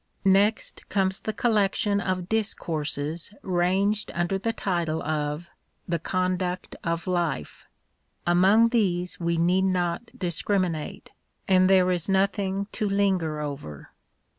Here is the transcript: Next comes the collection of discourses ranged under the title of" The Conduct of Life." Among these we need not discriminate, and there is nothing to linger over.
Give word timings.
Next 0.25 0.89
comes 0.89 1.19
the 1.19 1.31
collection 1.31 2.01
of 2.01 2.27
discourses 2.27 3.31
ranged 3.43 4.09
under 4.15 4.39
the 4.39 4.51
title 4.51 5.03
of" 5.03 5.51
The 5.93 5.99
Conduct 5.99 6.75
of 6.83 7.05
Life." 7.05 7.67
Among 8.25 8.69
these 8.69 9.19
we 9.19 9.37
need 9.37 9.65
not 9.65 10.09
discriminate, 10.17 11.11
and 11.47 11.69
there 11.69 11.91
is 11.91 12.09
nothing 12.09 12.65
to 12.71 12.89
linger 12.89 13.41
over. 13.41 13.91